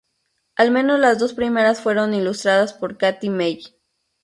Al 0.55 0.71
menos 0.71 0.99
las 0.99 1.19
dos 1.19 1.35
primeras 1.35 1.79
fueron 1.79 2.15
ilustradas 2.15 2.73
por 2.73 2.97
Katie 2.97 3.29
May. 3.29 3.61